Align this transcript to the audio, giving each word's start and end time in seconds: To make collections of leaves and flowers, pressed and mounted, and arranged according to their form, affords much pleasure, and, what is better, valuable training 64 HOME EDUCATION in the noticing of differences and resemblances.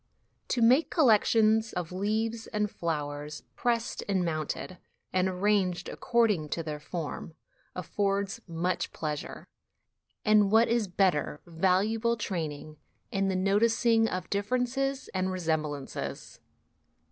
To 0.47 0.63
make 0.63 0.89
collections 0.89 1.73
of 1.73 1.91
leaves 1.91 2.47
and 2.47 2.71
flowers, 2.71 3.43
pressed 3.55 4.03
and 4.09 4.25
mounted, 4.25 4.79
and 5.13 5.27
arranged 5.29 5.87
according 5.87 6.49
to 6.57 6.63
their 6.63 6.79
form, 6.79 7.35
affords 7.75 8.41
much 8.47 8.93
pleasure, 8.93 9.45
and, 10.25 10.51
what 10.51 10.69
is 10.69 10.87
better, 10.87 11.39
valuable 11.45 12.17
training 12.17 12.77
64 12.77 12.79
HOME 12.79 12.81
EDUCATION 12.81 13.21
in 13.21 13.27
the 13.45 13.51
noticing 13.51 14.07
of 14.07 14.29
differences 14.31 15.07
and 15.13 15.31
resemblances. 15.31 16.39